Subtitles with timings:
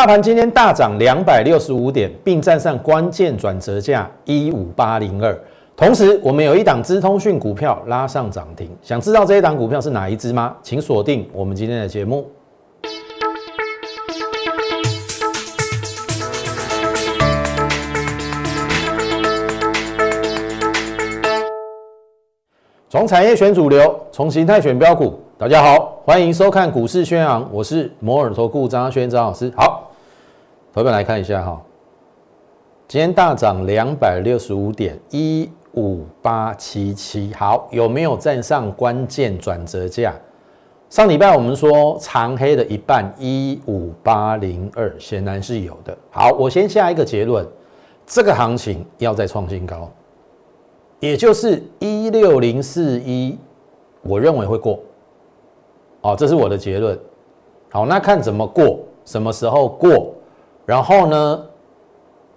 [0.00, 5.38] 大盘今天大涨两百六十五点，并站上关键转折价一五八零二。
[5.76, 8.70] 同时，我们有一档资通讯股票拉上涨停。
[8.80, 10.56] 想知道这一档股票是哪一支吗？
[10.62, 12.26] 请锁定我们今天的节目。
[22.88, 25.20] 从产业选主流，从形态选标股。
[25.36, 29.50] 大家好，欢迎收看股市宣扬，我是摩尔投顾张轩张老师。
[29.56, 29.89] 好，
[30.72, 31.60] 投票来看一下哈，
[32.86, 37.32] 今天大涨两百六十五点一五八七七。
[37.34, 40.14] 好，有没有站上关键转折价？
[40.88, 45.96] 上礼拜我们说长黑的一半一五八零二，显然是有的。
[46.08, 47.44] 好，我先下一个结论，
[48.06, 49.90] 这个行情要再创新高。
[51.00, 53.36] 也就是一六零四一，
[54.02, 54.78] 我认为会过，
[56.02, 56.96] 哦，这是我的结论。
[57.72, 60.14] 好，那看怎么过，什么时候过，
[60.70, 61.46] 然后呢，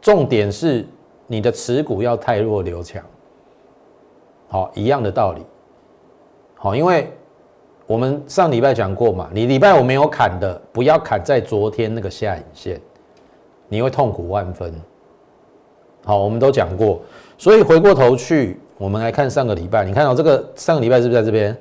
[0.01, 0.83] 重点是
[1.27, 2.99] 你的持股要太弱留强。
[4.47, 5.45] 好，一样的道理。
[6.55, 7.13] 好，因为
[7.85, 12.81] 我们上礼拜讲过嘛，你礼拜五没有砍的，不要砍在昨天那个下影线，
[13.67, 14.73] 你会痛苦万分。
[16.03, 17.01] 好，我们都讲过。
[17.37, 21.55] 所以回过头去，我们来看上个礼拜，你看到这个上个礼拜是不是在这边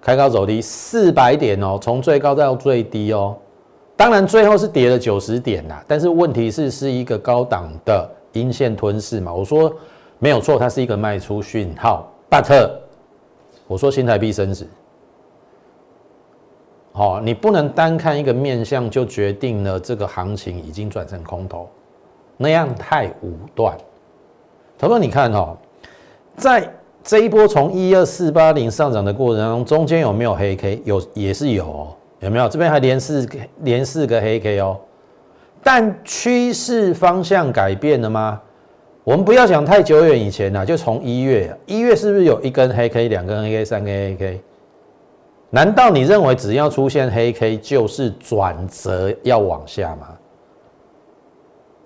[0.00, 3.36] 开高走低四百点哦，从最高到最低哦，
[3.96, 5.82] 当然最后是跌了九十点啦。
[5.88, 9.32] 但是问题是是一个高档的阴线吞噬嘛？
[9.32, 9.72] 我说
[10.18, 12.12] 没有错，它是一个卖出讯号。
[12.30, 12.70] But
[13.66, 14.66] 我说新台币升值，
[16.92, 21.68] 好，你不能单看一个面相就决定了这个行情已经转成空头，
[22.36, 23.76] 那样太武断。
[24.78, 25.56] 头哥，你看哈，
[26.36, 26.70] 在
[27.02, 30.82] 这一波从一二四八零上涨的过程当中，中间有没有黑 K？
[30.84, 31.88] 有，也是有。
[32.20, 32.48] 有没有？
[32.48, 33.28] 这边还连四
[33.60, 34.80] 连四个黑 K 哦。
[35.62, 38.40] 但趋势方向改变了吗？
[39.04, 44.40] 我们不要讲太久远以前了，就从一月，一月是不是有一根黑 K、两根黑 K、三根黑 K？
[45.50, 50.08] 难道你认为只要出现黑 K 就是转折要往下吗？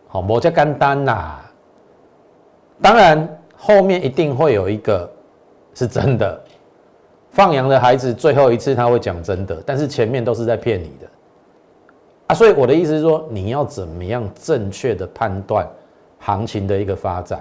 [0.08, 1.38] 好，摩加干单呐。
[2.80, 5.10] 当然，后面一定会有一个
[5.74, 6.42] 是真的。
[7.30, 11.08] 放羊的孩子最后一次他会讲真的，但是前面都是在骗你的
[12.26, 12.34] 啊！
[12.34, 15.66] 所以我的意思是说，你要怎么样正确的判断
[16.18, 17.40] 行情的一个发展，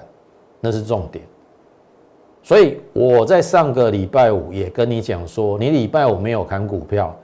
[0.60, 1.24] 那是重点。
[2.44, 7.16] 所以我在上个礼拜五也跟你讲说，你礼拜五没有砍股票，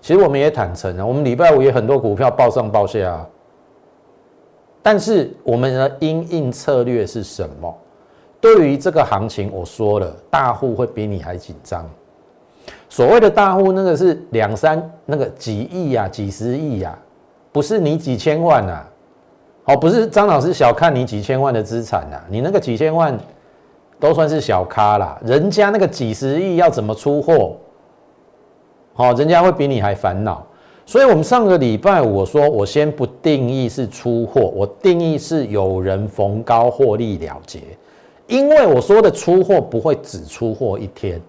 [0.00, 3.24] 其实我们也坦诚啊，我们礼拜五也很多股票报上报下。
[4.82, 7.74] 但是我们的因应策略是什么？
[8.40, 11.88] 对于这个行情，我说了，大户会比你还紧张。
[12.94, 16.96] 所谓的大户，那个是两三那个几亿呀、几十亿呀，
[17.50, 18.84] 不是你几千万呐。
[19.64, 23.18] 哦，不是张老师小看你几千万的资产呐，你那个几千万
[23.98, 25.20] 都算是小咖啦。
[25.24, 27.56] 人家那个几十亿要怎么出货？
[28.92, 30.46] 好，人家会比你还烦恼。
[30.86, 37.58] 所以，我们上个礼拜我说，我先不定义是出货，我定义是有人逢高获利了结。
[38.28, 41.20] 因为我说的出货不会只出货一天，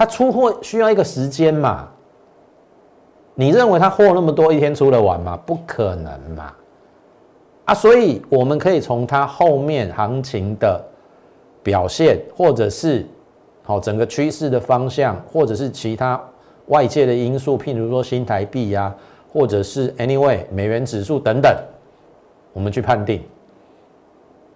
[0.00, 1.86] 他出货需要一个时间嘛。
[3.34, 5.38] 你认为他货那么多，一天出得完吗？
[5.44, 6.50] 不可能嘛。
[7.66, 10.82] 啊，所以我们可以从它后面行情的
[11.62, 13.06] 表现，或者是
[13.62, 16.18] 好整个趋势的方向，或者是其他。
[16.68, 18.94] 外界的因素，譬如说新台币呀，
[19.30, 21.54] 或者是 anyway 美元指数等等，
[22.54, 23.22] 我们去判定。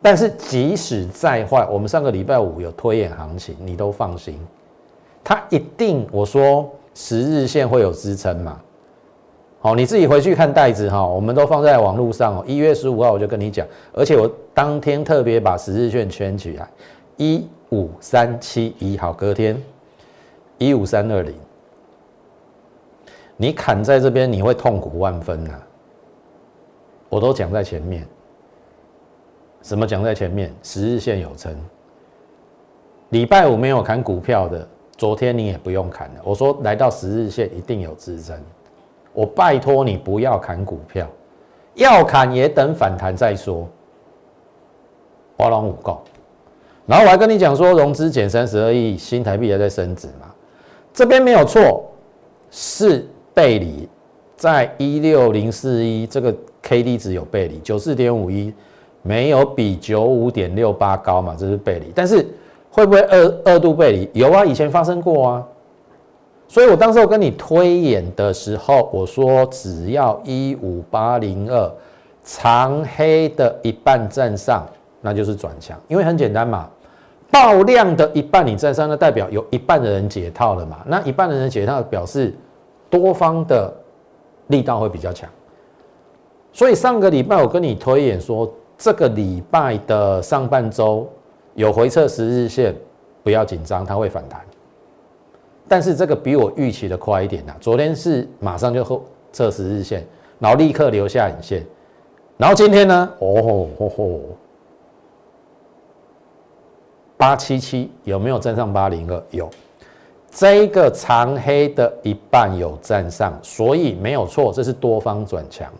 [0.00, 4.41] 但是即使再坏，我们上个礼拜五有推演行情，你都放心，
[5.24, 8.60] 它一定我说十日线会有支撑嘛？
[9.60, 12.44] 好，你自己回去看袋子哈，我们都放在网络上哦。
[12.46, 16.68] 一月十五号我就跟你讲，而且我当天特别把十日线圈起来，
[17.16, 19.60] 一五三七一，好，隔天
[20.58, 21.34] 一五三二零。
[23.38, 25.52] 你砍在这边，你会痛苦万分呐！
[27.09, 28.06] 我都讲在前面。
[29.62, 30.54] 什么讲在前面？
[30.62, 31.56] 十日线有撑。
[33.09, 36.20] 礼拜五没有砍股票的，昨天你也不用砍了。
[36.24, 38.36] 我说来到十日线一定有支撑。
[39.12, 41.08] 我拜托你不要砍股票，
[41.74, 43.68] 要砍也等反弹再说。
[45.36, 46.02] 华龙五够。
[46.86, 50.32] 然后我还跟你讲说，融资减三十二亿，新台币也在升值嘛。
[50.92, 51.84] 这边没有错，
[52.50, 53.06] 是。
[53.36, 53.88] 背离
[54.36, 56.32] 在一六零四一这个
[56.62, 58.54] K D 值有背离九四点五一，
[59.02, 61.34] 没有比九五点六八高嘛？
[61.36, 62.24] 这是背离，但是
[62.74, 64.10] 会不会二二度背离？
[64.15, 65.47] 有啊，以前发生过啊。
[66.48, 71.72] 所以我当时我跟你推演的时候，我说只要一五八零二
[72.24, 74.66] 长黑的一半站上，
[75.00, 76.68] 那就是转强，因为很简单嘛，
[77.30, 82.34] 爆量的一半你站上，那代表有一半的人解套了嘛，那一半的人解套表示
[82.91, 83.72] 多方的
[84.48, 85.30] 力道会比较强。
[86.53, 91.09] 所以上个礼拜我跟你推演说，这个礼拜的上半周
[91.54, 92.74] 有回撤十日线，
[93.22, 94.41] 不要紧张，它会反弹。
[95.66, 97.54] 但是这个比我预期的快一点呐！
[97.60, 99.03] 昨天是马上就后
[99.33, 100.06] 测十日线，
[100.39, 101.65] 然后立刻留下影线，
[102.36, 103.10] 然后今天呢？
[103.18, 104.21] 哦吼吼，
[107.16, 109.22] 八七七有没有站上八零二？
[109.30, 109.48] 有，
[110.30, 115.72] 这个长黑的一半有站上，所以没有错，这是多方转强，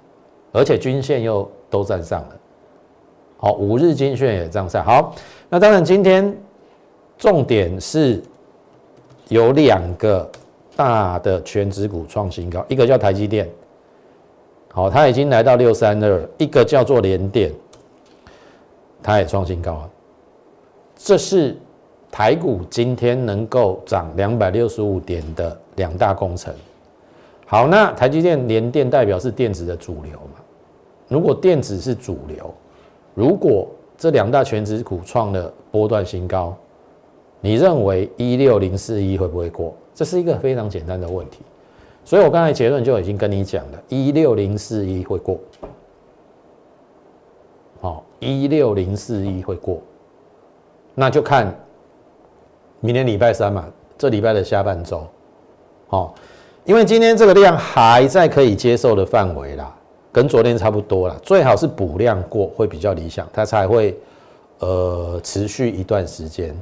[0.53, 2.37] 而且均线又都站上了。
[3.45, 4.83] 好，五日均线也这样上。
[4.83, 5.15] 好，
[5.51, 6.35] 那当然今天
[7.19, 8.23] 重点是。
[9.29, 10.31] 有两个
[10.77, 13.49] 大的全指股创新高，一个叫台积电，
[14.71, 17.51] 好，它已经来到六三二；一个叫做联电，
[19.03, 19.89] 它也创新高啊。
[20.95, 21.57] 这是
[22.13, 26.55] 台股今天能够涨两百六十五点的两大工程。
[27.47, 30.45] 好，那台积电、联电代表是电子的主流嘛？
[31.09, 32.55] 如果电子是主流，
[33.15, 36.55] 如果这两大全指股创了波段新高。
[37.41, 39.75] 你认为一六零四一会不会过？
[39.95, 41.41] 这是一个非常简单的问题，
[42.03, 45.39] 所以我刚才结论就已经跟你讲了，一六零四一会过。
[47.83, 49.83] 好，一六零四一会过，
[50.95, 51.55] 那就看
[52.81, 53.67] 明天礼拜三嘛，
[53.99, 55.07] 这礼拜的下半周。
[55.89, 56.15] 好，
[56.65, 59.77] 因为今天这个量还在可以接受的范围啦，
[60.15, 63.99] 跟昨天差不多啦，最好是补量过会比较理想，它才会
[64.61, 66.57] 呃持续一段时间。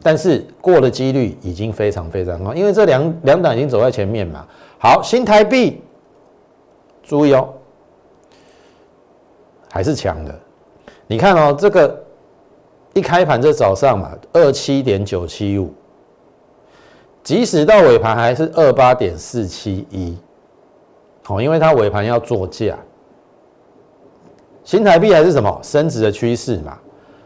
[0.00, 4.46] 但是过的几率已经非常非常高，因为这两两档已经走在前面嘛。
[4.78, 5.82] 好，新台币，
[7.02, 7.48] 注意哦，
[9.68, 10.32] 还是强的。
[11.08, 12.00] 你看哦，这个
[12.94, 15.72] 一开盘这早上嘛，二七点九七五，
[17.24, 20.16] 即使到尾盘还是二八点四七一。
[21.24, 22.76] 好，因为它尾盘要做价，
[24.64, 26.78] 新台币还是什么升值的趋势嘛。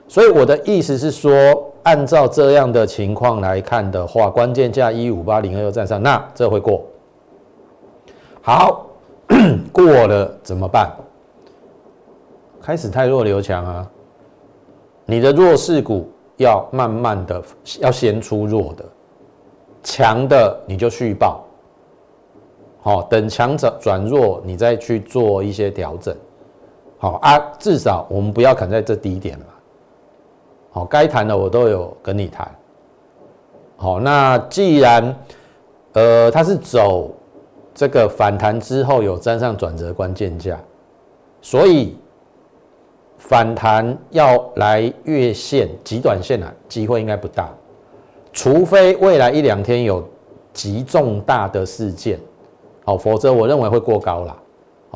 [0.09, 1.33] 所以我的意思是说。
[1.87, 6.85] 按照这样的情况来看的话，关键价一五八零二又站上，那这会过。
[8.43, 8.87] 好，
[9.71, 10.91] 过了怎么办？
[12.61, 13.89] 开始太弱留强啊！
[15.05, 17.41] 你的弱势股要慢慢的
[17.79, 18.85] 要先出弱的，
[19.85, 21.45] 强的你就续报。
[22.83, 26.17] 好，等强转转弱，你再去做一些调整。
[26.99, 29.47] 好啊，至少我们不要砍在这低点嘛。
[30.71, 32.51] 好，该谈的我都有跟你谈。
[33.77, 35.15] 好，那既然
[35.93, 37.11] 呃它是走
[37.75, 40.59] 这个反弹之后有站上转折关键价，
[41.43, 41.97] 所以
[43.19, 47.51] 反弹要来越线、极短线啊，机会应该不大，
[48.33, 50.03] 除非未来一两天有
[50.55, 52.19] 极重大的事件，
[52.85, 54.37] 好，否则我认为会过高了。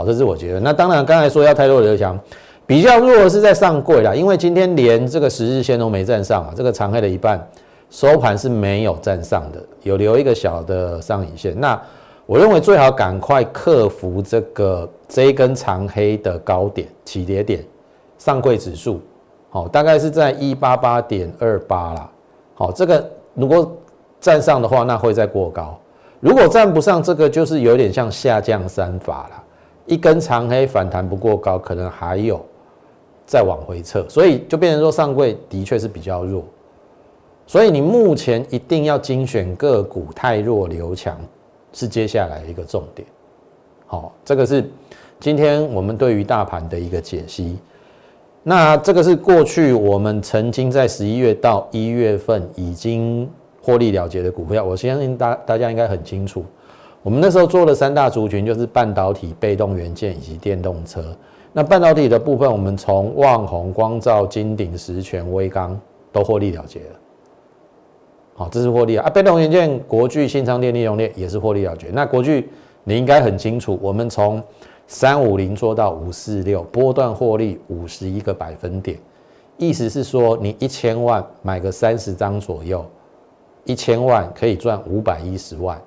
[0.01, 0.61] 好，这是我觉得。
[0.61, 2.19] 那当然，刚才说要太弱的强。
[2.67, 7.47] 比较弱的是在上柜啦，因为今天连这个十日线都没站上啊，这个长黑的一半
[7.91, 11.55] 收盘是没有站上的，有留一个小的上影线。
[11.61, 11.79] 那
[12.25, 17.63] 我认为最好赶快克服这个这一根长黑的高点起跌点，
[18.17, 19.03] 上柜指数
[19.51, 22.11] 好，大概是在一八八点二八啦。
[22.55, 23.05] 好，这个
[23.35, 23.77] 如果
[24.19, 25.77] 站上的话，那会再过高；
[26.21, 29.40] 如果站不上，这个就是有点像下降三法了，
[29.91, 32.41] 一根长黑反弹不过高，可能还有。
[33.27, 36.43] 再往回撤，所以就变成说上柜的确是比较弱，
[37.47, 41.17] 所以你目前一定要精选个股，太弱留强
[41.73, 43.07] 是接下来一个重点。
[43.87, 44.69] 好，这个是
[45.21, 47.57] 今天我们对于大盘的一个解析。
[48.43, 53.31] 那这个是过去我们曾经在十一月到一月份已经
[53.63, 56.45] 获利了结的股票，我相信大大家应该很清楚。
[57.03, 61.03] 我们那时候做的三大族群就是半导体、被动元件以及电动车。
[61.53, 65.79] 那半导体的部分，我们从旺宏、光照、金鼎、实权、微刚
[66.13, 66.97] 都获利了结了。
[68.35, 69.11] 好，这是获利啊！
[69.11, 71.89] 被动元件，国巨、新昌电、力用链也是获利了结。
[71.93, 72.49] 那国巨
[72.85, 74.43] 你应该很清楚，我们从
[74.87, 78.99] 三五零做到五四六，波段获利五十一个百分点，
[79.59, 82.85] 意思是说你一千万买个三十张左右，
[83.65, 85.81] 一千万可以赚五百一十万，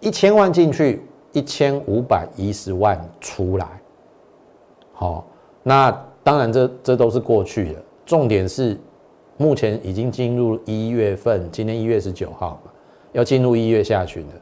[0.00, 1.02] 一千万进去，
[1.32, 3.66] 一千五百一十万出来。
[4.92, 5.26] 好，
[5.62, 5.90] 那
[6.22, 7.82] 当然，这这都是过去的。
[8.04, 8.78] 重点是，
[9.36, 12.70] 目前已经进入一月份，今天一月十九号嘛，
[13.12, 14.32] 要进入一月下旬了。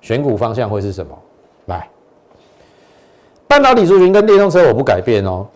[0.00, 1.16] 选股方向会是什么？
[1.66, 1.88] 来，
[3.48, 5.46] 半导体族群跟电动车我不改变哦。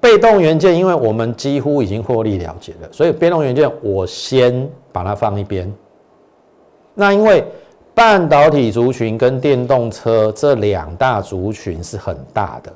[0.00, 5.72] 被动元件，因为我们几乎已经获利了结了，所以被动元件我先把它放一边。
[6.94, 7.44] 那因为
[7.94, 12.72] 半导体族群跟电动车这两大族群是很大的，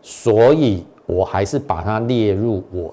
[0.00, 2.92] 所以我还是把它列入我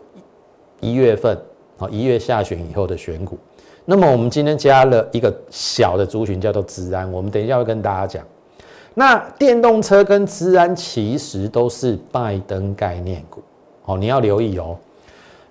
[0.79, 1.37] 一月份
[1.79, 3.37] 啊一月下旬以后的选股。
[3.85, 8.23] 那么我们今天加了一个小的族群叫做资安，我们等一下会跟大家讲。
[8.93, 13.41] 那电动车跟资安其实都是拜登概念股
[13.85, 14.77] 哦，你要留意哦。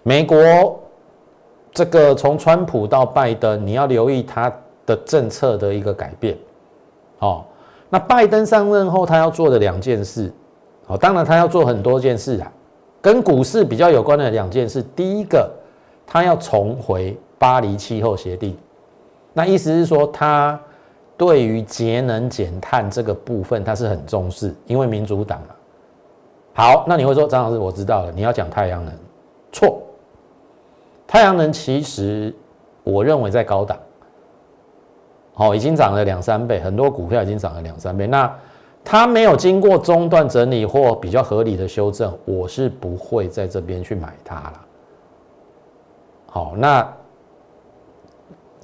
[0.05, 0.81] 美国
[1.73, 4.53] 这个从川普到拜登，你要留意他
[4.89, 6.37] 的政策的一个改变
[7.21, 7.45] 哦。
[7.89, 10.33] 那拜登上任后，他要做的两件事
[10.89, 12.53] 哦，当然他要做很多件事啊，
[13.01, 14.83] 跟股市比较有关的两件事。
[14.97, 15.49] 第一个，
[16.07, 18.57] 他要重回巴黎气候协定，
[19.33, 20.59] 那意思是说他。
[21.19, 25.47] 对于节能减碳这个部分，他是很重视，因为民主党嘛。
[26.55, 28.95] 好，那你会说张老师，我知道了，你要讲太阳能，
[29.51, 29.83] 错。
[31.09, 32.33] 太阳能其实
[32.85, 33.77] 我认为在高档，
[35.39, 38.09] 好，已经涨了两三倍，很多股票已经涨了两三倍。
[38.09, 38.29] 那
[38.85, 44.61] 它没有经过中段整理或比较合理的修正，我是不会在这边去买它了。
[46.27, 46.93] 好，那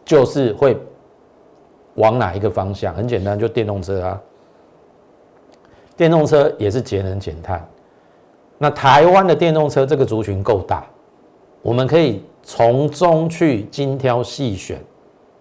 [0.04, 0.76] 就是会。
[1.97, 2.93] 往哪一个方向？
[2.93, 4.21] 很简单，就电动车啊。
[5.97, 7.64] 电动车也是节能减碳。
[8.59, 10.85] 那台湾的电动车这个族群够大，
[11.62, 14.83] 我们可以从中去精挑细选。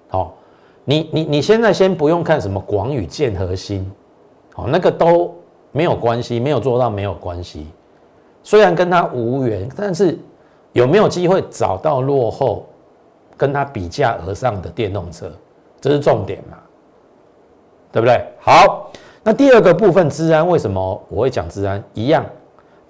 [0.10, 0.36] 好，
[0.86, 3.90] 你你你现在先不用看什么广宇建核心，
[4.54, 5.34] 好，那个都
[5.72, 7.68] 没有关系，没有做到没有关系。
[8.44, 10.18] 虽然跟它无缘，但是
[10.74, 12.66] 有没有机会找到落后
[13.38, 15.32] 跟它比价而上的电动车？
[15.80, 16.58] 这是重点嘛，
[17.92, 18.26] 对不对？
[18.40, 18.90] 好，
[19.24, 21.84] 那第二个部分，治安为什么我会讲治安？
[21.94, 22.26] 一样，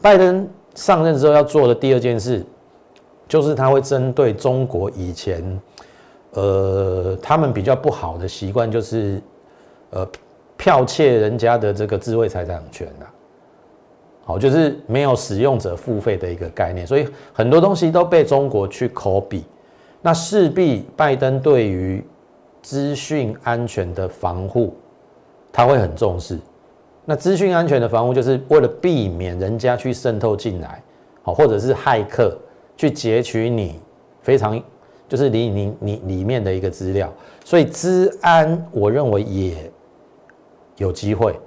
[0.01, 2.45] 拜登上任之后要做的第二件事，
[3.27, 5.59] 就是他会针对中国以前，
[6.33, 9.21] 呃，他们比较不好的习惯，就是
[9.91, 10.07] 呃，
[10.57, 13.05] 剽窃人家的这个智慧财产权呐。
[14.25, 19.43] 好，就是没有使用者付费的一个概念，所以很多东西都被中国去 copy，
[20.01, 22.01] 那势必拜登对于
[22.61, 24.73] 资讯安全的防护，
[25.51, 26.39] 他会很重视。
[27.03, 30.81] 那资讯安全的防护，就是为了避免人家去渗透进来，
[31.21, 32.37] 好，或者是骇客
[32.77, 33.77] 去截取你
[34.21, 34.57] 非常
[35.13, 37.08] 就是你你你里面的一个资料。
[37.46, 39.72] 所以资安，我认为也
[40.77, 41.39] 有机会。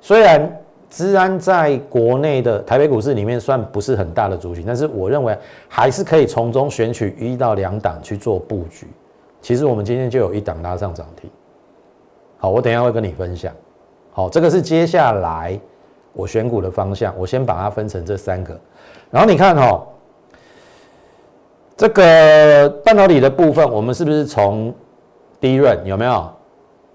[0.00, 0.56] 虽然
[0.88, 8.86] 资安在国内的台北股市里面算不是很大的族群，但是我认为还是可以从中选取一到两档去做布局。
[9.42, 11.28] 其实我们今天就有一档拉上涨停，
[12.36, 13.52] 好，我等下会跟你分享。
[14.12, 15.58] 好，这个是接下来
[16.12, 18.56] 我选股的方向，我先把它分成这三个。
[19.10, 19.84] 然后你看哈，
[21.78, 24.74] 这个半导体的部分，我们是不是从
[25.40, 26.28] 低润有没有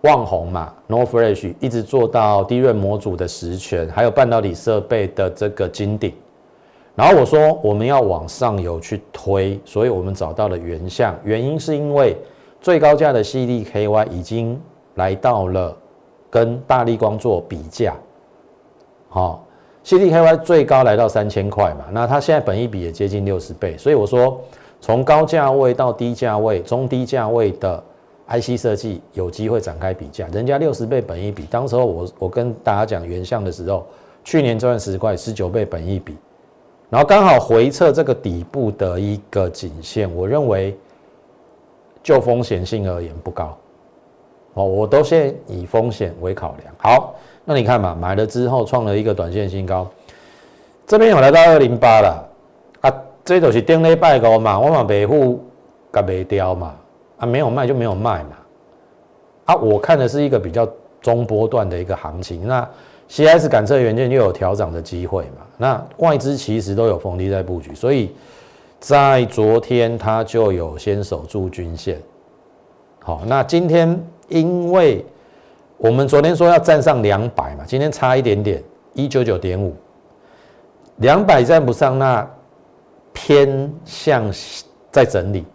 [0.02, 6.13] 旺宏嘛，North Flash 一直做到低润模组的实权，还有半导体设备的这个金顶。
[6.96, 12.16] 然后我说我们要往上游去推，所以我们找到了原相，原因是因为。
[12.62, 14.58] 最高价的 CDKY 已经
[14.96, 15.75] 来到了
[16.30, 17.94] 跟大力光做比价，
[19.10, 19.46] 好
[19.84, 24.40] ，CDKY 最高来到三千块嘛，那它现在本一比也接近六十倍，所以我说
[24.84, 27.82] 从高价位到低价位、中低价位的
[28.28, 33.88] IC 设计有机会展开比价，人家六十倍本益比，当时候我我跟大家讲原相的时候，
[34.25, 36.18] 去年赚十块十九倍本益比，
[36.90, 40.78] 然后刚好回测这个底部的一个颈线，我认为。
[42.04, 43.58] 就风险性而言不高，
[44.56, 46.75] 哦，我都先以风险为考量。
[46.78, 49.88] 好，那你看嘛，买了之后创了一个短线新高，
[50.86, 52.30] 这边有来到二零八了，
[53.25, 55.44] 这都是顶礼拜高嘛，我嘛北户
[55.92, 56.75] 甲没掉嘛，
[57.18, 58.38] 啊，没有卖就没有卖嘛，
[59.46, 60.68] 啊，我看的是一个比较
[61.01, 62.68] 中波段的一个行情，那
[63.08, 68.13] C S 感测元件又有调涨的机会嘛，那外资其实都有逢低在布局，所以。
[68.86, 71.98] 在昨天，它就有先守住均线。
[73.00, 75.06] 好，那今天因为
[75.77, 78.62] 我们昨天说要站上两百嘛，今天差一点点，
[78.92, 79.74] 一九九点五，
[80.98, 82.30] 两百站不上，那
[83.13, 84.29] 偏向
[84.91, 85.46] 在整理。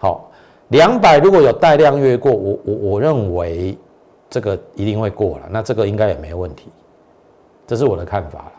[0.00, 0.30] 好，
[0.68, 3.78] 两百如果有带量越过，我我我认为
[4.28, 6.68] 这个一定会过了，那这个应该也没问题，
[7.66, 8.52] 这是我的看法了。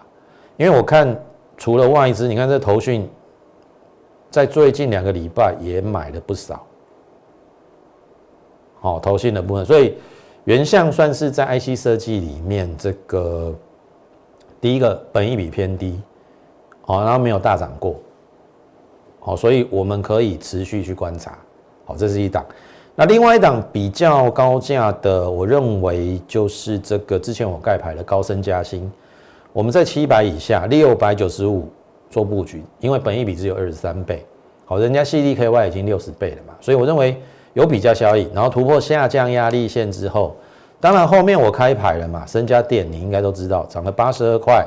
[0.58, 1.16] 因为我看
[1.58, 3.08] 除了外资，你看这投讯。
[4.32, 6.64] 在最近两个礼拜也买了不少，
[8.80, 9.98] 好投信的部分，所以
[10.44, 13.52] 原相算是在 IC 设计里面这个
[14.62, 16.00] 第一个本益比偏低，
[16.82, 18.00] 好，然后没有大涨过，
[19.20, 21.38] 好，所以我们可以持续去观察，
[21.86, 22.46] 好，这是一档。
[22.96, 28.92] 那另外一档比较高价的，我认为就是这个之前我盖牌的高升加薪，
[29.54, 31.70] 我们在七百以下，六百九十五
[32.10, 34.26] 做布局，因为本益比只有二十三倍，
[34.66, 37.16] 好，人家 CDKY 已经六十倍了嘛，所以我认为
[37.54, 38.28] 有比较效益。
[38.34, 40.36] 然后突破下降压力线之后，
[40.82, 44.66] 当然后面我开牌了嘛，升家电你应该都知道，涨了八十二块，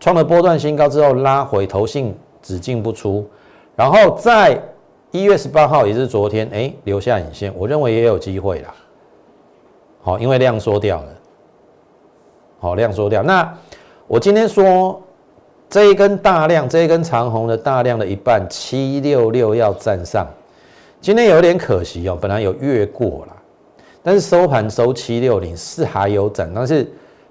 [0.00, 2.12] 创了波段新高之后拉回头性
[2.42, 3.24] 只进不出，
[3.78, 4.60] 然后在。
[5.10, 8.74] 一月十八号也是昨天，哎，留下影线，我认为也有机会啦。
[10.02, 11.08] 好，因为量缩掉了，
[12.60, 13.22] 好，量缩掉。
[13.22, 13.50] 那
[14.06, 15.02] 我今天说
[15.66, 20.26] 这一根大量，这一根长红的大量的一半七六六要站上，
[21.00, 23.36] 今天有点可惜哦，本来有越过了，
[24.02, 26.86] 但是收盘收七六零是还有涨，但是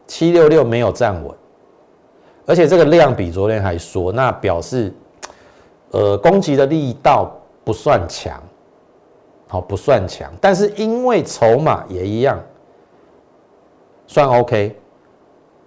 [0.08, 1.32] 七六六没有站稳，
[2.48, 4.92] 而且这个量比昨天还缩，那表示
[5.92, 7.32] 呃攻击的力道。
[7.68, 8.42] 不算强，
[9.46, 12.42] 好不算强，但是因为筹码也一样，
[14.08, 14.74] 算 OK，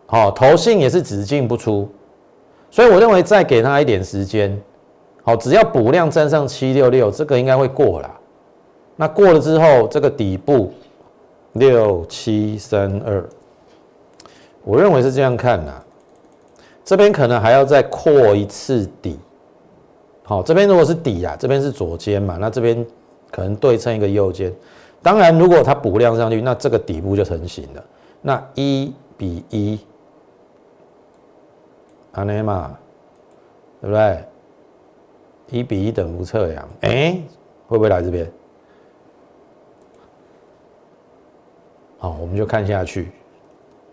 [0.07, 1.87] 好投信也是只进不出，
[2.71, 4.59] 所以我认为再给他一点时间，
[5.23, 8.11] 好只要补量站上七六六，这个应该会过了。
[8.97, 10.73] 那过了之后，这个底部
[11.53, 13.29] 六七三二，
[14.65, 15.85] 我认为是这样看的，
[16.83, 19.21] 这边可能还要再扩一次底。
[20.31, 22.87] 好，这边如果是底啊，这边是左肩嘛，那这边
[23.33, 24.55] 可能对称一个右肩。
[25.03, 27.85] 当然，如果它补量上去，那这个底部就成型了。
[28.23, 29.81] 那一比一，
[32.13, 32.79] 阿内嘛，
[33.81, 34.25] 对不对？
[35.49, 37.21] 一比一等幅测量，哎，
[37.67, 38.31] 会不会来这边？
[41.99, 43.11] 好，我们就看下去。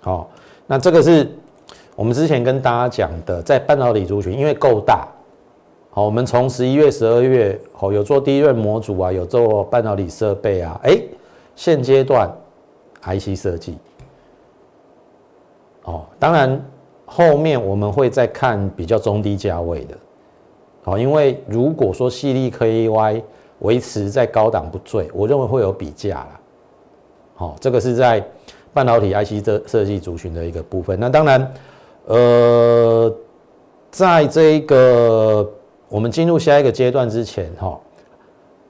[0.02, 0.30] 好，
[0.68, 1.28] 那这个是
[1.96, 5.08] 我们之前跟大家讲的，在半导体族群，因为够大。
[5.98, 10.96] 好，我们从十一月、十二月，好有做第一任模组啊，有做半导体设备啊，哎，
[11.56, 12.32] 现阶段
[13.02, 13.80] IC 设计，
[15.86, 16.64] 哦，当然
[17.08, 19.98] 后面我们会再看比较中低价位的，
[20.84, 23.24] 好，因为如果说细粒 KY
[23.62, 26.40] 维持在高档不坠，我认为会有比价了，
[27.34, 28.24] 好，这个是在
[28.72, 31.00] 半导体 IC 设设计族群的一个部分。
[31.00, 31.54] 那当然，
[32.06, 33.12] 呃，
[33.90, 35.27] 在这个。
[36.10, 37.80] 进入下一个阶段之前，哈，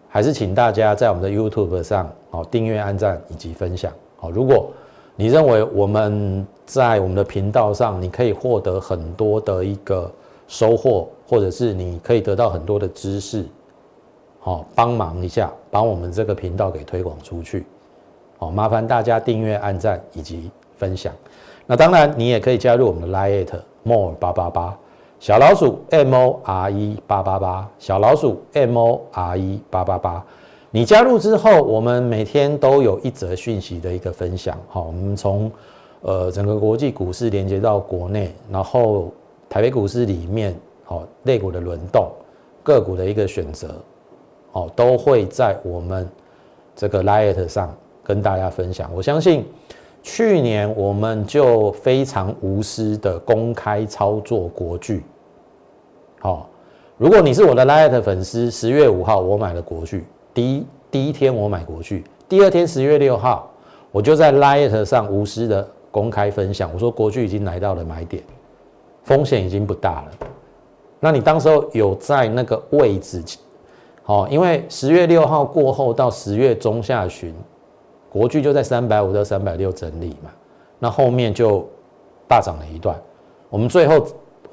[0.07, 4.29] 还是请大家在我们的 YouTube 上，好订阅、按赞以及分享，好。
[4.31, 4.71] 如果
[5.15, 10.11] 你认为我们在我们的频道上，你可以获得很多的一个
[10.47, 13.45] 收获，或者是你可以得到很多的知识，
[14.39, 17.65] 好，帮忙一下，把我们这个频道给推广出去，
[18.37, 21.13] 好，麻烦大家订阅、按赞以及分享。
[21.65, 24.77] 那当然，你也可以加入我们的 Lite More 八八八。
[25.19, 30.23] 小老鼠 M O R E 八八八，小老鼠 M O R E 八八八，
[30.69, 34.55] 你加入之后，我们每天都有一则讯息的一个分享。
[34.67, 35.51] 好，我们从
[36.01, 39.11] 呃整个国际股市连接到国内，然后
[39.49, 42.11] 台北股市里面，好类股的轮动，
[42.61, 43.73] 个股的一个选择，
[44.51, 46.07] 好都会在我们
[46.75, 48.89] 这个 Light 上跟大家分享。
[48.93, 49.43] 我相信。
[50.07, 55.03] 去年我们就非常无私的公开操作国巨，
[56.21, 56.49] 好，
[56.97, 63.51] 如果你是我的 Light 粉丝，十月五号我买了国巨，第一第一天我买国巨，第二天十月六号
[63.91, 68.23] 我就在 Light 上无私的公开分享，我说国巨已经来到了买点，
[69.03, 70.27] 风险已经不大了。
[71.01, 73.21] 那你当时候有在那个位置，
[74.03, 77.35] 好，因为十月六号过后到十月中下旬。
[78.09, 80.31] 国巨就在三百五到三百六整理嘛，
[80.79, 81.67] 那后面就
[82.27, 82.97] 大涨了一段，
[83.49, 84.07] 我们最后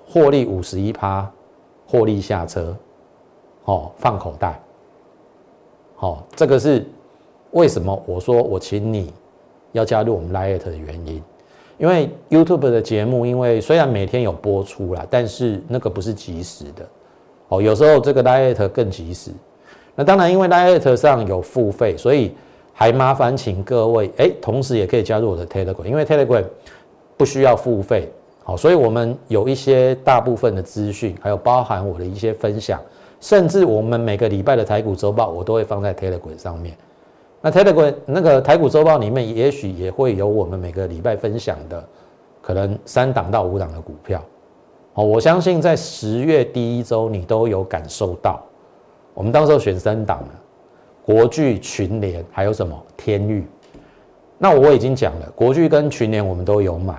[0.06, 1.30] 获利五十一趴，
[1.86, 2.76] 获利下车，
[3.64, 4.60] 哦，放口袋，
[5.94, 6.84] 好，这个是
[7.52, 9.12] 为什么我说我请你
[9.70, 11.22] 要加入我们 Light 的原因，
[11.78, 16.86] 因为 YouTube 的节目，因为虽然每天有播出啦，但是那个不是及时的，
[17.48, 19.30] 哦，有时候这个 Light 更及时，
[19.94, 22.34] 那当然因为 Light 上有付费，所以。
[22.76, 26.44] 还麻烦请各位哎，同时也可以加入我的 Telegram，因为 Telegram
[27.16, 28.10] 不需要付费，
[28.42, 32.80] 好，所以我们有一些大部分的资讯，还有包含我的一些分享，
[33.20, 36.76] 甚至我们每个礼拜的台股周报，我都会放在 Telegram 上面。
[37.40, 41.82] 那 Telegram 那个台股周报里面，也许也会有我们每个礼拜分享的
[42.42, 44.20] 可能三档到五档的股票。
[44.94, 48.42] 好，我相信在十月第一周你都有感受到，
[49.12, 50.28] 我们到时候选三档了。
[51.04, 53.44] 国巨、群联还有什么天域？
[54.38, 56.94] 那我已经讲了，国巨跟群联我们都有买，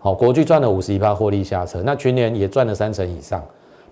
[0.00, 3.42] 好，国巨赚了五十一趴获利下车，那群联也赚了三成以上。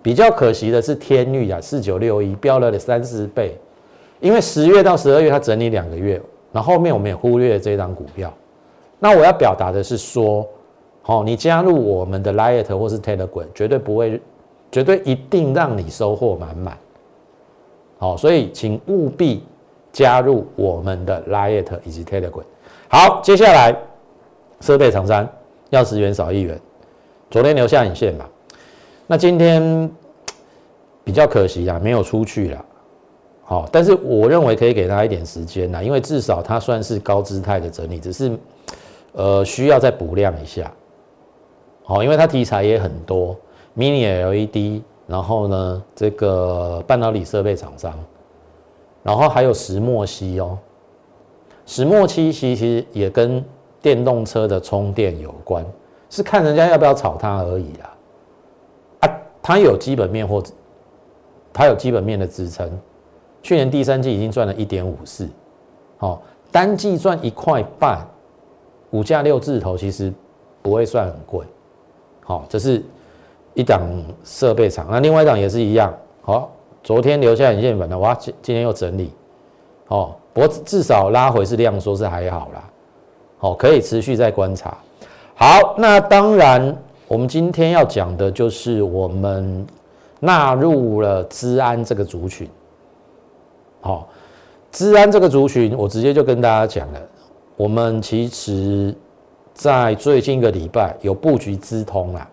[0.03, 3.55] 比较可惜的是天域啊，四九六一飙了三四倍，
[4.19, 8.33] 因为十月到十二月它整理两个月，那后面我们也忽略了这张股票。
[8.99, 10.47] 那我要表达的是说，
[11.01, 14.21] 好，你加入我们的 Lite 或是 Telegram，绝对不会，
[14.71, 16.77] 绝对一定让你收获满满。
[18.01, 19.43] 好，所以请务必
[19.93, 22.41] 加入我们的 Lite 以及 Telegram。
[22.89, 23.75] 好，接下来
[24.59, 25.29] 设备厂商
[25.69, 26.59] 要十元少一元，
[27.29, 28.25] 昨天留下影线嘛，
[29.05, 29.87] 那今天
[31.03, 32.65] 比较可惜啊，没有出去了。
[33.43, 38.35] 好，但是我认为可以给他一点时间呐，因为至少它算是高姿态的整理，只是。
[39.13, 40.71] 呃，需要再补量一下，
[41.83, 43.37] 好，因为它题材也很多
[43.77, 47.93] ，mini LED，然后呢，这个半导体设备厂商，
[49.03, 50.57] 然后还有石墨烯哦，
[51.65, 53.43] 石墨烯其实也跟
[53.81, 55.65] 电动车的充电有关，
[56.09, 57.97] 是看人家要不要炒它而已啦。
[59.01, 60.41] 啊，它有基本面或
[61.51, 62.71] 它有基本面的支撑，
[63.43, 65.27] 去年第三季已经赚了一点五四，
[65.97, 66.21] 好，
[66.53, 68.07] 单季赚一块半。
[68.89, 70.13] 股价六字头其实
[70.61, 71.45] 不会算很贵，
[72.23, 72.81] 好，这是
[73.53, 73.81] 一档
[74.23, 76.49] 设备厂，那另外一档也是一样，好，
[76.83, 79.11] 昨天留下影线粉的，哇，今今天又整理，
[79.87, 82.63] 哦，不过至少拉回是量缩是还好啦，
[83.37, 84.77] 好，可以持续再观察。
[85.35, 86.75] 好，那当然
[87.07, 89.67] 我们今天要讲的就是我们
[90.19, 92.47] 纳入了资安这个族群，
[93.81, 94.07] 好，
[94.71, 97.01] 资安这个族群，我直接就跟大家讲了。
[97.57, 98.95] 我们其实，
[99.53, 102.27] 在最近一个礼拜有布局资通啦。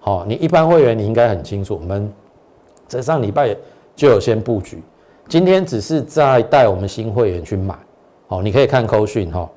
[0.00, 2.10] 好，你一般会员你应该很清楚，我们
[2.86, 3.54] 在上礼拜
[3.94, 4.82] 就有先布局，
[5.28, 7.76] 今天只是在带我们新会员去买。
[8.26, 9.48] 好，你可以看扣讯哈，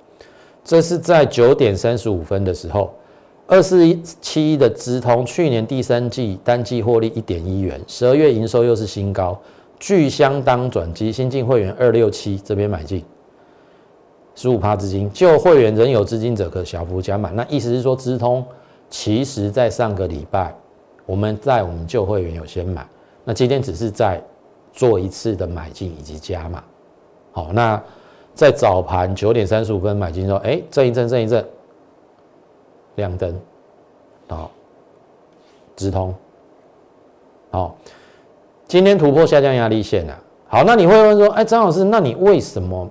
[0.63, 2.93] 这是在九点三十五分的时候，
[3.47, 9.39] 二四一七的资通，去年第三季单季获利一点一元，十二月营收又是新高，
[9.79, 13.03] 巨相当转机，新进会员二六七这边买进。
[14.33, 17.29] 十五趴资金，旧会员仍有资金者可小幅加码。
[17.31, 18.43] 那意思是说，资通
[18.91, 20.53] 其实在上个礼拜，
[21.07, 22.85] 我们在我们旧会员有先买，
[23.23, 24.21] 那今天只是在
[24.71, 26.61] 做一次的买进以及加码。
[27.31, 27.81] 好，那
[28.35, 31.43] 在早盘九点三十五分买进之后，哎，震一震，震一震，
[32.95, 33.39] 亮灯，
[34.27, 34.51] 好，
[35.75, 36.13] 直通，
[37.49, 37.77] 好，
[38.67, 40.19] 今天突破下降压力线了。
[40.47, 42.87] 好，那你会问说，哎，张老师，那你为什么？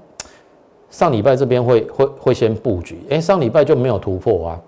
[0.88, 4.60] 上礼拜这边会会会先布局，哎，上礼拜就没有突破啊，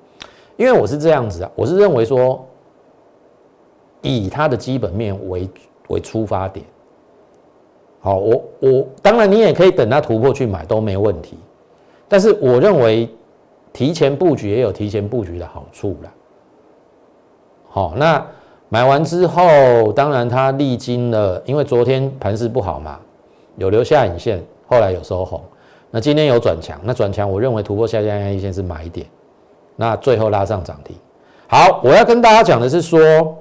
[0.57, 2.45] 因为我是这样子啊，我是认为说，
[4.03, 5.49] 以它的基本面为
[5.89, 6.65] 为出发点，
[8.01, 11.37] 好，我我当然你也可以等它突破去买都没问题，
[12.09, 13.09] 但是我认为
[13.73, 16.13] 提前布局也有提前布局的好处啦。
[17.69, 18.25] 好，那
[18.69, 23.01] 买完之后，当然它历经了，因为昨天盘势不好嘛，
[23.57, 25.41] 有留下影线，后来有收红。
[25.91, 29.07] 那今天有转强，那转强我认为突破下降压力线是买点，
[29.77, 30.97] 那最后拉上涨停。
[31.47, 33.37] 好，我要跟大家讲的是说，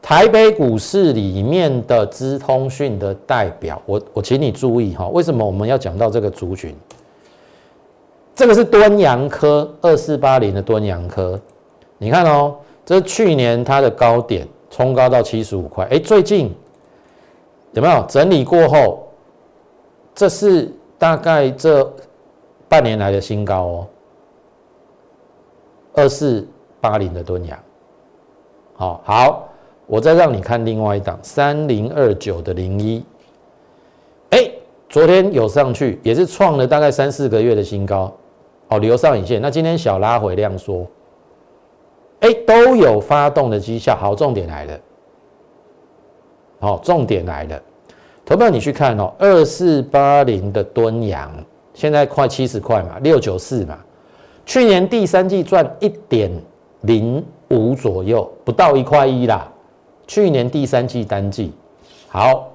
[0.00, 6.74] 台北股市里面的资通讯的代表，我我请你注意哈，为什么我们要讲到这个族群？
[8.34, 11.40] 这个是敦阳科二四八零的敦阳科，
[11.98, 16.54] 你看哦，这是去年它的高点冲高到七十五块，哎，最近
[17.72, 19.06] 有没有整理过后？
[20.14, 20.72] 这是。
[21.00, 21.90] 大概这
[22.68, 23.86] 半年来的新高哦，
[25.94, 26.46] 二四
[26.80, 27.58] 八零的吨阳，
[28.74, 29.48] 好好，
[29.86, 33.04] 我再让你看另外一档三零二九的零一，
[34.30, 34.50] 哎，
[34.88, 38.12] 昨天有上去，也是创了大概三四个月的新高，
[38.68, 40.86] 哦，留上影线，那今天小拉回量缩，
[42.20, 44.80] 哎，都有发动的绩效，好，重点来了，
[46.60, 47.60] 好，重点来了。
[48.24, 51.32] 投票你去看哦，二四八零的吨阳
[51.74, 53.76] 现在快七十块嘛，六九四嘛，
[54.44, 56.30] 去年第三季赚一点
[56.82, 59.52] 零五左右，不到一块一啦。
[60.06, 61.52] 去年第三季单季
[62.08, 62.50] 好，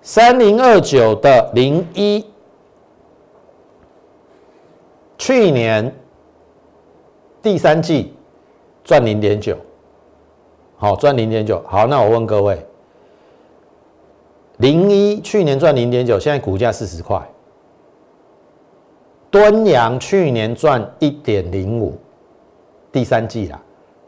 [0.00, 2.26] 三零二九的零一，
[5.16, 5.94] 去年
[7.40, 8.12] 第三季
[8.82, 9.56] 赚零点九，
[10.76, 12.66] 好赚零点九，好，那我问各位。
[14.58, 17.20] 零一去年赚零点九，现在股价四十块。
[19.32, 21.96] 敦阳去年赚一点零五，
[22.92, 23.58] 第三季啦，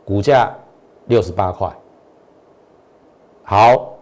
[0.05, 0.55] 股价
[1.07, 1.75] 六十八块。
[3.43, 3.95] 好，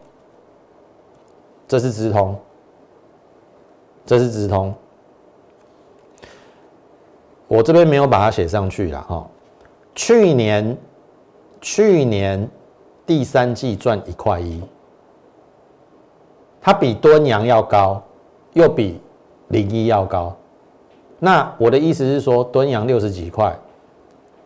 [1.68, 2.36] 这是直通，
[4.04, 4.74] 这是直通。
[7.46, 9.24] 我这边没有把它写上去了哈。
[9.94, 10.76] 去年
[11.60, 12.50] 去年
[13.06, 14.60] 第三季赚一块一，
[16.60, 18.02] 它比敦阳要高，
[18.54, 19.00] 又比
[19.48, 20.36] 零一要高。
[21.24, 23.56] 那我的意思是说，敦阳六十几块，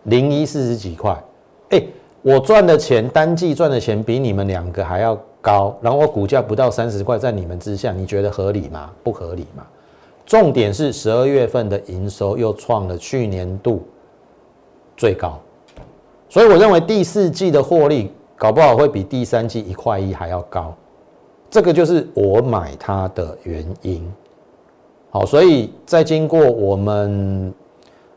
[0.03, 1.19] 零一四十几块，
[1.71, 1.83] 哎，
[2.21, 8.91] 我赚的钱单季赚的钱比你们两个还要高，然后我股价不到三十块，在你们之下，你觉得合理吗？
[9.03, 9.67] 不合理嘛？
[10.27, 13.83] 重点是十二月份的营收又创了去年度
[14.99, 15.41] 最高，
[16.29, 20.75] 所以我认为第四季的获利搞不好会比第三季一块一还要高，
[21.49, 24.07] 这个就是我买它的原因。
[25.17, 27.51] 好，所以在经过我们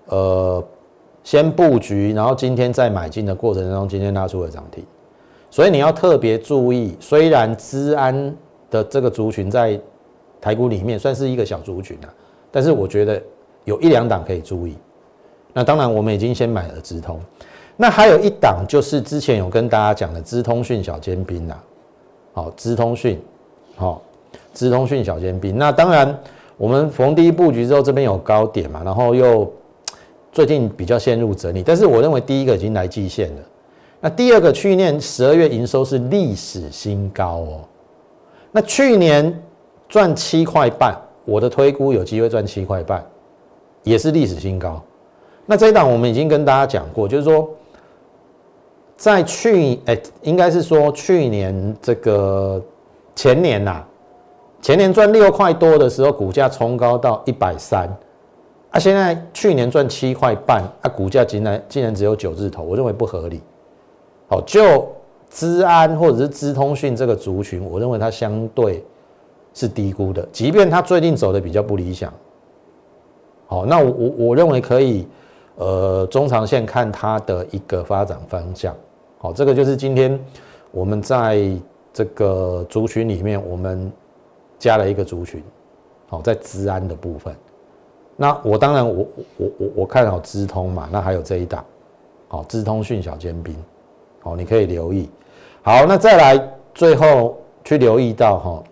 [0.08, 0.62] 呃
[1.24, 4.84] 先布局，然后今天再买进的过程当中，今天拉出了涨停，
[5.50, 6.98] 所以你要特别注意。
[7.00, 8.36] 虽然资安
[8.70, 9.80] 的这个族群在
[10.42, 12.14] 台股里面算是一个小族群啊，
[12.52, 13.24] 但是我觉得
[13.64, 14.76] 有一两档可以注意。
[15.54, 17.18] 那当然，我们已经先买了资通，
[17.78, 21.64] 那还有一档就是之前有跟大家讲的资通讯小尖兵啊。
[22.34, 23.18] 好，资通讯，
[23.78, 24.02] 好，
[24.52, 25.58] 资通讯小尖兵。
[25.58, 26.14] 那当然。
[26.60, 29.50] 我们逢低布局之后，这边有高点嘛，然后又
[30.30, 33.42] 最近比较陷入整理，但是我认为第一个已经来季线了。
[34.02, 37.62] 那第二个，去年十二月营收是历史新高哦。
[38.52, 39.42] 那去年
[39.88, 40.94] 赚七块半，
[41.24, 43.06] 我的推估有机会赚七块半，
[43.84, 44.84] 也是历史新高。
[45.46, 47.50] 那这一档我们已经跟大家讲过，就是说
[48.98, 52.62] 在去哎，应该是说去年这个
[53.16, 53.86] 前年呐。
[54.62, 57.88] 前年赚六块多的时候，股价冲高到一百三，
[58.72, 63.42] 啊，现在去年赚七块半，啊，股价竟然竟然只有九字头，我认为不合理。
[64.28, 64.86] 好，就
[65.30, 68.84] 资安或者是资通讯这个族群，我认为它相对
[69.54, 72.14] 是低估的，即便它最近走的比较不理想。
[73.48, 75.08] 好，那我我我认为可以，
[75.56, 78.76] 呃，中长线看它的一个发展方向。
[79.20, 80.20] 好，这个就是今天
[80.72, 81.50] 我们在
[81.94, 83.90] 这个族群里面我们。
[84.60, 85.42] 加了一个族群，
[86.08, 87.34] 好，在资安的部分，
[88.18, 91.64] 那我当然我我我我看好资通嘛，那还有这一档，
[92.28, 93.56] 好，资通讯小尖兵，
[94.22, 95.10] 好，你可以留意。
[95.64, 98.64] 好，那再来最后去留意到哈，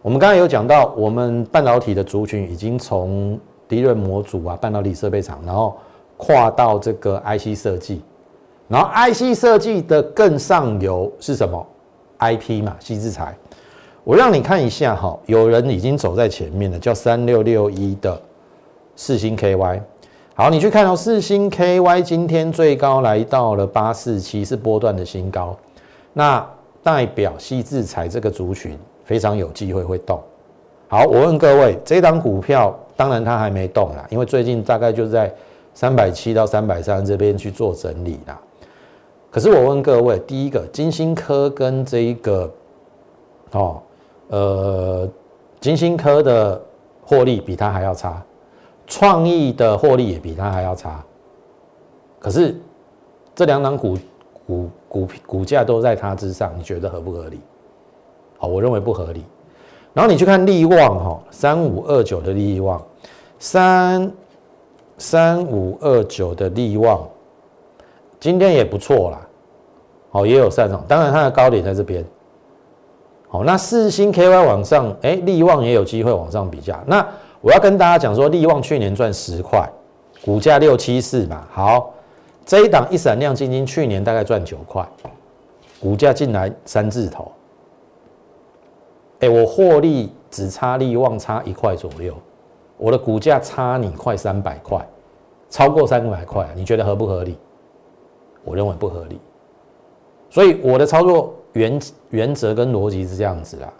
[0.00, 5.76] 我们刚才有讲到，我们半导体的族群已经从低润模组啊，半导体设备厂，然后
[6.16, 8.02] 跨到这个 IC 设计，
[8.68, 11.66] 然后 IC 设计的更上游是什么
[12.20, 13.36] ？IP 嘛，细制材。
[14.06, 18.16] 我让你看一下哈，有人已经走在前面了，叫三六六一的
[18.94, 19.80] 四星 KY。
[20.32, 25.56] 好，你去看到四星 KY 今天最高来到了八四七，是波段的新高，
[26.12, 26.48] 那
[26.84, 30.22] 代表西制材这个族群非常有机会会动。
[30.86, 35.34] 好，我问各位，这档股票当然它还没动啦，因为最近大概就在
[35.74, 38.40] 三百七到三百三这边去做整理啦。
[39.32, 42.48] 可是我问各位，第一个金星科跟这一个
[43.50, 43.82] 哦。
[44.28, 45.08] 呃，
[45.60, 46.60] 金星科的
[47.04, 48.20] 获利比它还要差，
[48.86, 51.04] 创意的获利也比它还要差。
[52.18, 52.60] 可是
[53.34, 53.96] 这两档股
[54.46, 57.40] 股股股价都在它之上，你觉得合不合理？
[58.38, 59.24] 好，我认为不合理。
[59.94, 62.84] 然后你去看利旺哈，三五二九的利旺，
[63.38, 64.12] 三
[64.98, 67.08] 三五二九的利旺，
[68.18, 69.26] 今天也不错啦，
[70.10, 72.04] 好，也有上涨，当然它的高点在这边。
[73.28, 76.80] 好，那四星 KY 往上，哎，利旺也有机会往上比价。
[76.86, 77.04] 那
[77.40, 79.68] 我要跟大家讲说，利旺去年赚十块，
[80.24, 81.44] 股价六七四嘛。
[81.50, 81.92] 好，
[82.44, 84.86] 这一档一闪亮晶晶去年大概赚九块，
[85.80, 87.30] 股价进来三字头。
[89.18, 92.14] 哎，我获利只差利旺差一块左右，
[92.78, 94.80] 我的股价差你快三百块，
[95.50, 97.36] 超过三百块，你觉得合不合理？
[98.44, 99.20] 我认为不合理，
[100.30, 101.34] 所以我的操作。
[101.56, 103.72] 原原则跟逻辑是这样子啦，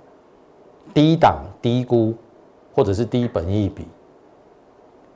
[0.95, 2.15] 低档低估
[2.75, 3.87] 或者是低本益比，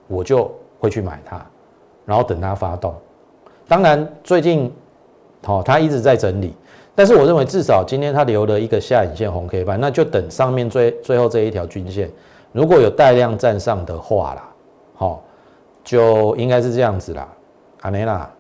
[0.07, 1.41] 我就会去买它，
[2.05, 2.95] 然后等它发动。
[3.67, 4.71] 当然最近，
[5.43, 6.55] 好它一直在整理，
[6.95, 12.11] 但是我认为至少今天它留了一个下影线红 K 板，那就等上面最最后这一条均线
[12.53, 14.49] 如果有带量站上的话啦，
[14.97, 15.23] 好
[15.83, 17.27] 就应该是这样子啦，
[17.81, 18.31] 阿内拉，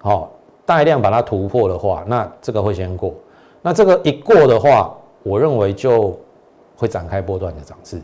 [0.00, 0.32] 好。
[0.66, 3.14] 大量把它突破的话，那这个会先过。
[3.62, 6.18] 那这个一过的话，我认为就
[6.76, 8.00] 会展开波段的涨势。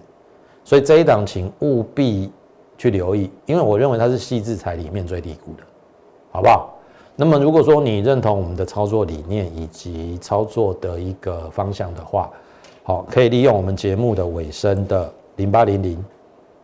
[0.64, 2.30] 所以这一档请务必
[2.78, 5.62] 去留意，因为我认为它是细制材里面最低估的，
[6.30, 6.74] 好不好？
[7.16, 12.30] 那么如果说你认同我们的操作理念以及操作的一个方向的话，
[12.82, 16.02] 好，可以利用我们节目的尾声的零八零零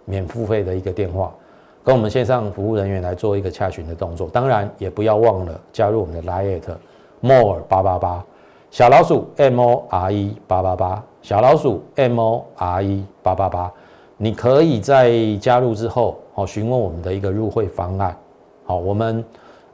[0.06, 1.34] 免付费的一个电话，
[1.86, 4.28] 跟我们线上服务人员来做一个洽询的动作。
[4.32, 6.60] 当然，也不要忘了加入我们的 Line
[7.20, 8.24] more 八八八
[8.72, 13.72] 小老鼠 M O R E 八八八小老鼠 M O R E 八八八。
[14.16, 18.16] 你可以在加入之后，好询问我们的一个入会方案。
[18.64, 19.24] 好，我们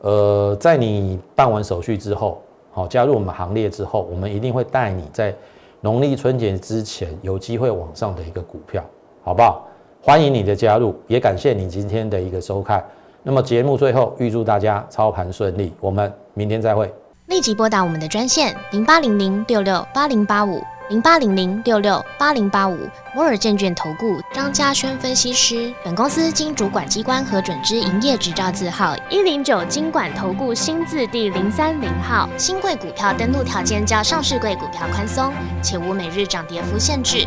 [0.02, 5.34] 呃在你办完手续之后，好加入我们行列之后，我们一定会带你在
[5.80, 8.84] 农历春节之前有机会往上的一个股票，
[9.24, 9.66] 好不好？
[10.04, 12.84] 欢迎你的加入，也感谢你今天的一个收看。
[13.22, 16.92] 那么节目最后预祝大家操盘顺利，我们明天再会。
[17.26, 20.60] 立即拨打我们的专线零八零零六六八零八五。
[20.88, 22.76] 零八零零六六八零八五
[23.14, 32.28] 摩尔证券投顾张嘉轩分析师，本公司经主管机关核准之营业执照字号一零九金管投顾新字第零三零号。
[32.36, 37.26] 新贵股票登录条件较上市贵股票宽松，且无每日涨跌幅限制。